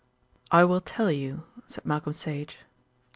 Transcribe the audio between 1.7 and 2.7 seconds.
Malcolm Sage.